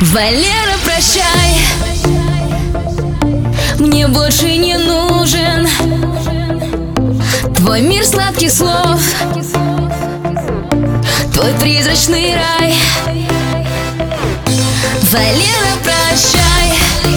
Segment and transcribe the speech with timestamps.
[0.00, 1.58] Валера, прощай.
[3.80, 5.68] Мне больше не нужен
[7.56, 9.00] Твой мир сладких слов
[11.32, 12.74] Твой призрачный рай.
[15.10, 17.07] Валера, прощай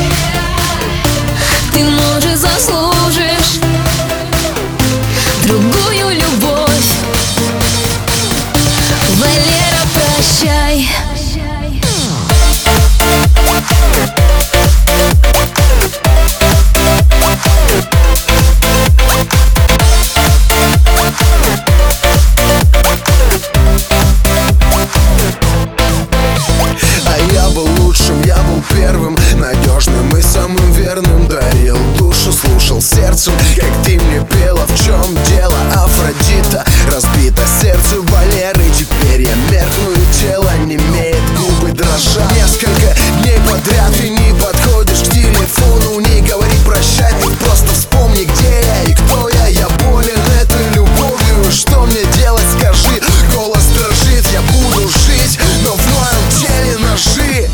[31.52, 35.55] Дарил душу, слушал сердцем Как ты мне пела, в чем дело?
[35.74, 43.38] Афродита, разбито сердце Валеры Теперь я меркну и тело не имеет Губы дрожат Несколько дней
[43.50, 48.93] подряд ты не подходишь к телефону Не говори прощай, ты просто вспомни, где я и
[48.93, 49.48] кто я.
[49.48, 53.02] Я болен этой любовью, что мне делать, скажи
[53.36, 57.49] Голос дрожит, я буду жить, но в моем теле ножи.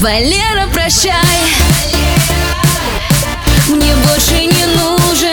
[0.00, 1.99] Валера, прощай
[3.70, 5.30] Мне больше не нужен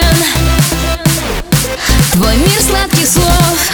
[2.12, 3.72] Твой мир сладких слов.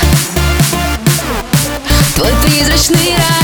[2.15, 3.42] Твой призрачный рай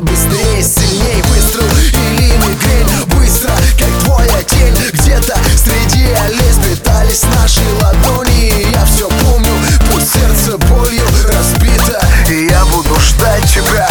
[0.00, 1.68] бьет быстрее, сильнее Выстрел.
[1.92, 8.48] Или мигрень, быстро, как твоя тень Где-то среди лес питались наши ладони.
[8.48, 9.52] И я все помню,
[9.90, 12.00] пусть сердце болью разбито.
[12.28, 13.88] И я буду ждать тебя,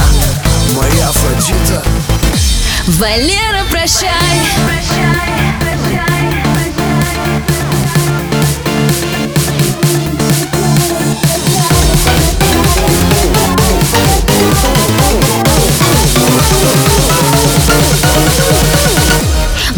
[0.75, 1.83] моя Афродита.
[2.87, 4.11] Валера, прощай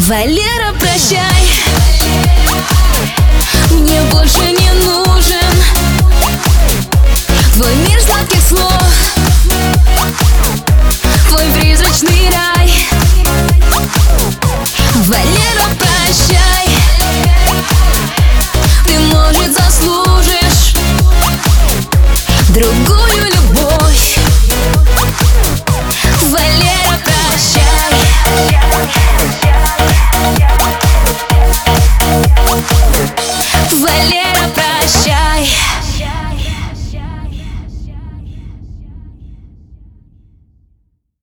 [0.08, 1.20] Валера, прощай.
[3.72, 5.52] Мне больше не нужен
[7.54, 8.72] Твой мир сладких слов
[11.28, 12.72] Твой призрачный рай.
[14.96, 16.70] Валера, прощай.
[18.86, 20.74] Ты, может, заслужишь
[22.54, 23.07] Другую